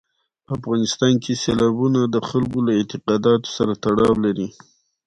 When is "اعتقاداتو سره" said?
2.79-3.73